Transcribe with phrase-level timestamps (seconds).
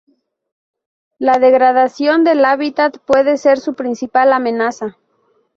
[1.19, 4.97] La degradación del hábitat puede ser su principal amenaza.